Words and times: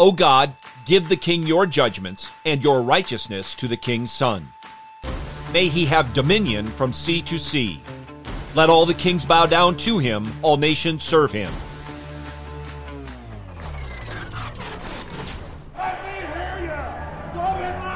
O 0.00 0.12
God, 0.12 0.54
give 0.86 1.10
the 1.10 1.16
king 1.16 1.46
your 1.46 1.66
judgments 1.66 2.30
and 2.46 2.64
your 2.64 2.80
righteousness 2.80 3.54
to 3.56 3.68
the 3.68 3.76
king's 3.76 4.10
son. 4.10 4.48
May 5.52 5.68
he 5.68 5.84
have 5.84 6.14
dominion 6.14 6.68
from 6.68 6.94
sea 6.94 7.20
to 7.20 7.36
sea. 7.36 7.82
Let 8.54 8.70
all 8.70 8.86
the 8.86 8.94
kings 8.94 9.26
bow 9.26 9.44
down 9.44 9.76
to 9.84 9.98
him, 9.98 10.32
all 10.40 10.56
nations 10.56 11.02
serve 11.02 11.32
him. 11.32 11.52
Let 15.76 16.02
me 16.02 16.12
hear 16.32 16.60
you! 16.62 17.38
Low! 17.38 17.89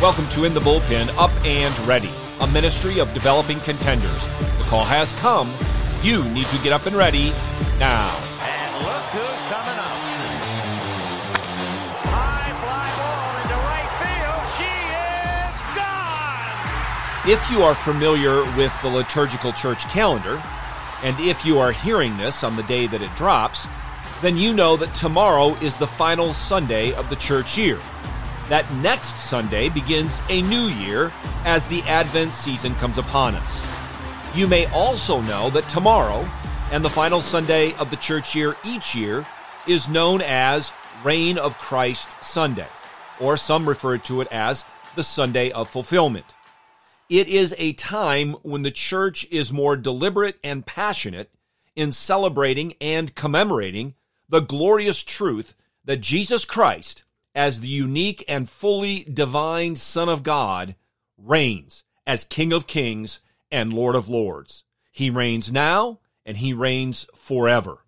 Welcome 0.00 0.28
to 0.30 0.44
In 0.44 0.54
the 0.54 0.60
Bullpen 0.60 1.10
Up 1.18 1.30
and 1.44 1.78
Ready, 1.80 2.08
a 2.40 2.46
ministry 2.46 3.00
of 3.00 3.12
developing 3.12 3.60
contenders. 3.60 4.24
The 4.56 4.64
call 4.64 4.82
has 4.82 5.12
come. 5.20 5.52
You 6.02 6.24
need 6.30 6.46
to 6.46 6.56
get 6.62 6.72
up 6.72 6.86
and 6.86 6.96
ready 6.96 7.34
now. 7.78 8.08
And 8.40 8.82
look 8.82 9.04
who's 9.12 9.40
coming 9.52 9.76
up. 9.76 10.00
High 12.08 12.48
fly 12.64 12.88
ball 12.96 13.42
into 13.42 13.56
right 13.68 13.92
field. 14.00 14.42
She 14.56 14.72
is 15.44 15.60
gone. 15.76 17.30
If 17.30 17.50
you 17.50 17.62
are 17.62 17.74
familiar 17.74 18.42
with 18.56 18.72
the 18.80 18.88
liturgical 18.88 19.52
church 19.52 19.84
calendar, 19.90 20.42
and 21.02 21.20
if 21.20 21.44
you 21.44 21.58
are 21.58 21.72
hearing 21.72 22.16
this 22.16 22.42
on 22.42 22.56
the 22.56 22.62
day 22.62 22.86
that 22.86 23.02
it 23.02 23.14
drops, 23.16 23.66
then 24.22 24.38
you 24.38 24.54
know 24.54 24.78
that 24.78 24.94
tomorrow 24.94 25.54
is 25.56 25.76
the 25.76 25.86
final 25.86 26.32
Sunday 26.32 26.94
of 26.94 27.10
the 27.10 27.16
church 27.16 27.58
year. 27.58 27.78
That 28.50 28.70
next 28.74 29.16
Sunday 29.16 29.68
begins 29.68 30.20
a 30.28 30.42
new 30.42 30.66
year 30.66 31.12
as 31.44 31.66
the 31.66 31.82
Advent 31.82 32.34
season 32.34 32.74
comes 32.74 32.98
upon 32.98 33.36
us. 33.36 33.64
You 34.34 34.48
may 34.48 34.66
also 34.72 35.20
know 35.22 35.50
that 35.50 35.68
tomorrow 35.68 36.28
and 36.72 36.84
the 36.84 36.90
final 36.90 37.22
Sunday 37.22 37.74
of 37.74 37.90
the 37.90 37.96
church 37.96 38.34
year 38.34 38.56
each 38.64 38.94
year 38.94 39.24
is 39.68 39.88
known 39.88 40.20
as 40.20 40.72
Reign 41.04 41.38
of 41.38 41.58
Christ 41.58 42.10
Sunday, 42.20 42.66
or 43.20 43.36
some 43.36 43.68
refer 43.68 43.98
to 43.98 44.20
it 44.20 44.26
as 44.32 44.64
the 44.96 45.04
Sunday 45.04 45.52
of 45.52 45.70
Fulfillment. 45.70 46.26
It 47.08 47.28
is 47.28 47.54
a 47.56 47.72
time 47.74 48.32
when 48.42 48.62
the 48.62 48.72
church 48.72 49.28
is 49.30 49.52
more 49.52 49.76
deliberate 49.76 50.38
and 50.42 50.66
passionate 50.66 51.30
in 51.76 51.92
celebrating 51.92 52.74
and 52.80 53.14
commemorating 53.14 53.94
the 54.28 54.40
glorious 54.40 55.04
truth 55.04 55.54
that 55.84 56.00
Jesus 56.00 56.44
Christ, 56.44 57.04
as 57.34 57.60
the 57.60 57.68
unique 57.68 58.24
and 58.28 58.48
fully 58.48 59.04
divine 59.04 59.76
Son 59.76 60.08
of 60.08 60.22
God, 60.22 60.74
reigns 61.16 61.84
as 62.06 62.24
King 62.24 62.52
of 62.52 62.66
Kings 62.66 63.20
and 63.50 63.72
Lord 63.72 63.94
of 63.94 64.08
Lords. 64.08 64.64
He 64.90 65.10
reigns 65.10 65.52
now 65.52 66.00
and 66.24 66.36
he 66.36 66.52
reigns 66.52 67.06
forever. 67.14 67.84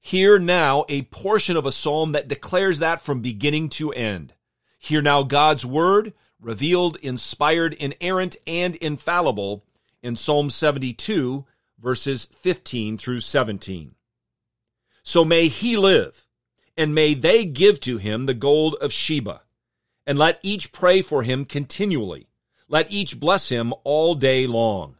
Hear 0.00 0.38
now 0.38 0.84
a 0.88 1.02
portion 1.02 1.56
of 1.56 1.64
a 1.64 1.72
psalm 1.72 2.12
that 2.12 2.28
declares 2.28 2.80
that 2.80 3.00
from 3.00 3.20
beginning 3.20 3.68
to 3.70 3.92
end. 3.92 4.34
Hear 4.78 5.00
now 5.00 5.22
God's 5.22 5.64
word, 5.64 6.12
revealed, 6.40 6.96
inspired, 6.96 7.74
inerrant, 7.74 8.36
and 8.46 8.74
infallible 8.76 9.64
in 10.02 10.16
Psalm 10.16 10.50
72, 10.50 11.44
verses 11.78 12.24
15 12.24 12.98
through 12.98 13.20
17. 13.20 13.94
So 15.04 15.24
may 15.24 15.46
he 15.46 15.76
live, 15.76 16.26
and 16.76 16.94
may 16.94 17.14
they 17.14 17.44
give 17.44 17.80
to 17.80 17.98
him 17.98 18.26
the 18.26 18.34
gold 18.34 18.76
of 18.80 18.92
Sheba, 18.92 19.42
and 20.06 20.18
let 20.18 20.40
each 20.42 20.72
pray 20.72 21.02
for 21.02 21.22
him 21.22 21.44
continually. 21.44 22.28
Let 22.68 22.90
each 22.90 23.20
bless 23.20 23.50
him 23.50 23.74
all 23.84 24.14
day 24.14 24.46
long. 24.46 24.96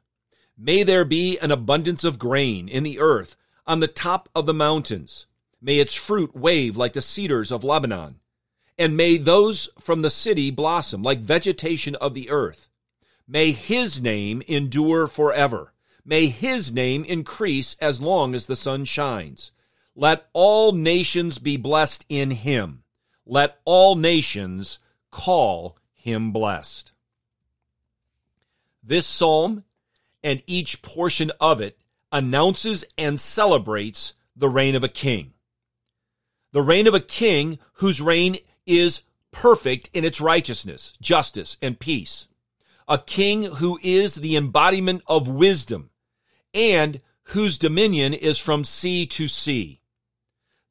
May 0.59 0.83
there 0.83 1.05
be 1.05 1.39
an 1.39 1.51
abundance 1.51 2.05
of 2.05 2.19
grain 2.19 2.69
in 2.69 2.83
the 2.83 3.01
earth 3.01 3.37
on 3.67 3.81
the 3.81 3.89
top 3.89 4.29
of 4.35 4.47
the 4.47 4.55
mountains. 4.55 5.27
May 5.61 5.79
its 5.79 5.95
fruit 5.95 6.37
wave 6.37 6.77
like 6.77 6.93
the 6.93 7.01
cedars 7.01 7.51
of 7.51 7.65
Lebanon. 7.65 8.17
And 8.79 8.97
may 8.97 9.17
those 9.17 9.71
from 9.79 10.03
the 10.03 10.11
city 10.11 10.51
blossom 10.51 11.03
like 11.03 11.21
vegetation 11.21 11.95
of 11.97 12.15
the 12.15 12.31
earth. 12.31 12.69
May 13.27 13.53
his 13.53 14.03
name 14.03 14.43
endure 14.47 15.07
forever. 15.07 15.73
May 16.05 16.27
his 16.27 16.73
name 16.73 17.05
increase 17.05 17.77
as 17.81 18.01
long 18.01 18.35
as 18.35 18.47
the 18.47 18.57
sun 18.57 18.85
shines. 18.85 19.53
Let 19.95 20.29
all 20.33 20.73
nations 20.73 21.39
be 21.39 21.57
blessed 21.57 22.05
in 22.09 22.31
him. 22.31 22.83
Let 23.27 23.59
all 23.65 23.95
nations 23.95 24.79
call 25.11 25.77
him 25.93 26.33
blessed. 26.33 26.93
This 28.83 29.07
psalm 29.07 29.65
and 30.23 30.43
each 30.47 30.83
portion 30.83 31.31
of 31.41 31.61
it 31.61 31.79
announces 32.11 32.85
and 32.97 33.21
celebrates 33.21 34.15
the 34.35 34.49
reign 34.49 34.75
of 34.75 34.83
a 34.83 34.89
king. 34.89 35.35
The 36.53 36.63
reign 36.63 36.87
of 36.87 36.95
a 36.95 37.01
king 37.01 37.59
whose 37.75 38.01
reign 38.01 38.39
is 38.67 39.03
perfect 39.31 39.91
in 39.95 40.05
its 40.05 40.21
righteousness, 40.21 40.95
justice, 41.01 41.57
and 41.63 41.79
peace. 41.79 42.29
A 42.89 42.99
king 42.99 43.45
who 43.45 43.79
is 43.83 44.17
the 44.17 44.37
embodiment 44.37 45.03
of 45.07 45.29
wisdom 45.29 45.91
and 46.53 47.01
whose 47.25 47.57
dominion 47.57 48.13
is 48.13 48.39
from 48.39 48.65
sea 48.65 49.07
to 49.07 49.29
sea. 49.29 49.81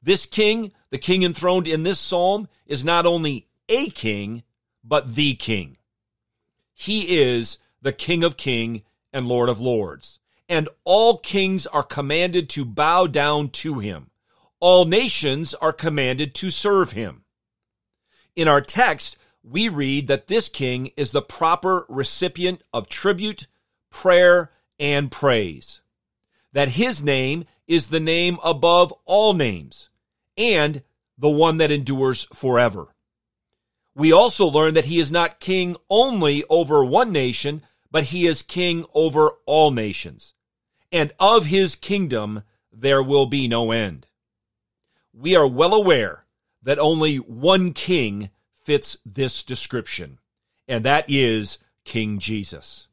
This 0.02 0.26
king, 0.26 0.72
the 0.90 0.98
king 0.98 1.22
enthroned 1.22 1.68
in 1.68 1.84
this 1.84 2.00
psalm, 2.00 2.48
is 2.66 2.84
not 2.84 3.06
only 3.06 3.46
a 3.68 3.88
king, 3.90 4.42
but 4.82 5.14
the 5.14 5.34
king. 5.34 5.76
He 6.74 7.20
is 7.20 7.58
the 7.80 7.92
King 7.92 8.24
of 8.24 8.36
Kings 8.36 8.82
and 9.12 9.28
Lord 9.28 9.48
of 9.48 9.60
Lords. 9.60 10.18
And 10.48 10.68
all 10.84 11.18
kings 11.18 11.66
are 11.68 11.84
commanded 11.84 12.50
to 12.50 12.64
bow 12.64 13.06
down 13.06 13.50
to 13.50 13.78
him. 13.78 14.10
All 14.58 14.84
nations 14.84 15.54
are 15.54 15.72
commanded 15.72 16.34
to 16.36 16.50
serve 16.50 16.92
him. 16.92 17.24
In 18.34 18.48
our 18.48 18.60
text, 18.60 19.16
we 19.42 19.68
read 19.68 20.08
that 20.08 20.26
this 20.26 20.48
king 20.48 20.90
is 20.96 21.12
the 21.12 21.22
proper 21.22 21.86
recipient 21.88 22.62
of 22.72 22.88
tribute, 22.88 23.46
prayer, 23.90 24.50
and 24.78 25.10
praise. 25.10 25.80
That 26.52 26.70
his 26.70 27.02
name 27.02 27.44
is 27.66 27.88
the 27.88 28.00
name 28.00 28.38
above 28.42 28.92
all 29.04 29.34
names 29.34 29.90
and 30.36 30.82
the 31.18 31.30
one 31.30 31.58
that 31.58 31.70
endures 31.70 32.24
forever. 32.32 32.94
We 33.94 34.12
also 34.12 34.46
learn 34.46 34.74
that 34.74 34.86
he 34.86 34.98
is 34.98 35.12
not 35.12 35.40
king 35.40 35.76
only 35.90 36.44
over 36.48 36.84
one 36.84 37.12
nation, 37.12 37.62
but 37.90 38.04
he 38.04 38.26
is 38.26 38.42
king 38.42 38.86
over 38.94 39.32
all 39.46 39.70
nations. 39.70 40.34
And 40.90 41.12
of 41.20 41.46
his 41.46 41.74
kingdom 41.74 42.42
there 42.72 43.02
will 43.02 43.26
be 43.26 43.48
no 43.48 43.70
end. 43.70 44.06
We 45.12 45.36
are 45.36 45.46
well 45.46 45.74
aware 45.74 46.24
that 46.62 46.78
only 46.78 47.16
one 47.16 47.72
king 47.72 48.30
fits 48.54 48.96
this 49.04 49.42
description, 49.42 50.18
and 50.66 50.84
that 50.84 51.04
is 51.08 51.58
King 51.84 52.18
Jesus. 52.18 52.88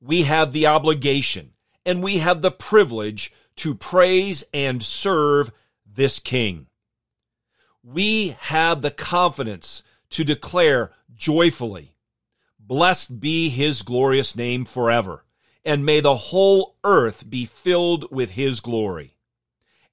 We 0.00 0.22
have 0.22 0.52
the 0.52 0.66
obligation 0.66 1.52
and 1.84 2.02
we 2.02 2.18
have 2.18 2.42
the 2.42 2.50
privilege 2.50 3.32
to 3.56 3.74
praise 3.74 4.44
and 4.52 4.82
serve 4.82 5.50
this 5.92 6.18
king. 6.18 6.66
We 7.82 8.36
have 8.40 8.82
the 8.82 8.90
confidence 8.90 9.82
to 10.10 10.24
declare 10.24 10.92
joyfully, 11.14 11.94
Blessed 12.58 13.18
be 13.18 13.48
his 13.48 13.82
glorious 13.82 14.36
name 14.36 14.64
forever, 14.64 15.24
and 15.64 15.84
may 15.84 15.98
the 15.98 16.14
whole 16.14 16.76
earth 16.84 17.28
be 17.28 17.44
filled 17.44 18.08
with 18.12 18.30
his 18.30 18.60
glory. 18.60 19.16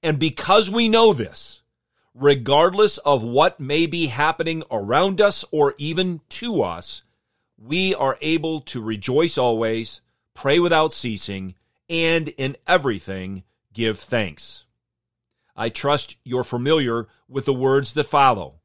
And 0.03 0.19
because 0.19 0.69
we 0.69 0.88
know 0.88 1.12
this, 1.12 1.63
regardless 2.14 3.00
of 3.00 3.24
what 3.24 3.59
may 3.59 3.88
be 3.88 4.08
happening 4.08 4.62
around 4.69 5.19
us 5.19 5.44
or 5.52 5.74
even 5.79 6.22
to 6.29 6.61
us, 6.61 7.02
we 7.58 7.96
are 7.96 8.20
able 8.22 8.61
to 8.61 8.79
rejoice 8.79 9.40
always, 9.40 10.02
pray 10.35 10.59
without 10.59 10.94
ceasing, 10.94 11.55
and 11.90 12.28
in 12.29 12.58
everything 12.67 13.44
give 13.73 13.97
thanks. 13.97 14.66
I 15.58 15.70
trust 15.70 16.18
you're 16.24 16.44
familiar 16.44 17.08
with 17.28 17.46
the 17.46 17.54
words 17.54 17.94
that 17.94 18.04
follow. 18.06 18.62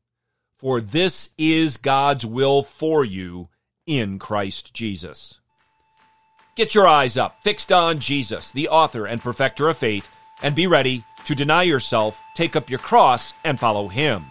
For 0.59 0.81
this 0.81 1.31
is 1.39 1.77
God's 1.79 2.25
will 2.25 2.63
for 2.63 3.05
you 3.05 3.49
in 3.87 4.19
Christ 4.19 4.75
Jesus. 4.75 5.41
Get 6.55 6.75
your 6.75 6.87
eyes 6.87 7.17
up, 7.17 7.43
fixed 7.43 7.73
on 7.73 7.99
Jesus, 7.99 8.53
the 8.53 8.69
author 8.69 9.07
and 9.07 9.21
perfecter 9.21 9.69
of 9.69 9.79
faith, 9.79 10.09
and 10.43 10.55
be 10.55 10.67
ready 10.67 11.03
to 11.25 11.35
deny 11.35 11.63
yourself, 11.63 12.21
take 12.37 12.55
up 12.55 12.69
your 12.69 12.79
cross, 12.79 13.33
and 13.43 13.59
follow 13.59 13.89
him. 13.89 14.27